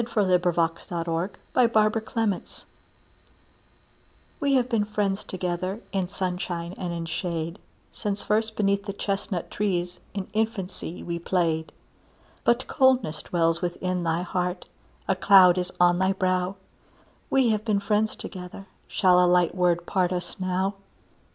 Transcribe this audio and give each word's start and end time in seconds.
Caroline 0.03 0.41
Norton 0.89 1.29
We 1.53 1.63
Have 1.73 1.89
Been 1.93 1.93
Friends 1.93 1.99
Together 2.03 2.65
WE 4.39 4.53
have 4.55 4.67
been 4.67 4.83
friends 4.85 5.23
together 5.23 5.79
In 5.91 6.09
sunshine 6.09 6.73
and 6.75 6.91
in 6.91 7.05
shade, 7.05 7.59
Since 7.93 8.23
first 8.23 8.55
beneath 8.55 8.85
the 8.87 8.93
chestnut 8.93 9.51
trees, 9.51 9.99
In 10.15 10.27
infancy 10.33 11.03
we 11.03 11.19
played. 11.19 11.71
But 12.43 12.65
coldness 12.65 13.21
dwells 13.21 13.61
within 13.61 14.01
thy 14.03 14.23
heart, 14.23 14.65
A 15.07 15.15
cloud 15.15 15.59
is 15.59 15.71
on 15.79 15.99
thy 15.99 16.13
brow; 16.13 16.55
We 17.29 17.49
have 17.49 17.63
been 17.63 17.79
friends 17.79 18.15
together, 18.15 18.65
Shall 18.87 19.23
a 19.23 19.29
light 19.29 19.53
word 19.53 19.85
part 19.85 20.11
us 20.11 20.39
now? 20.39 20.73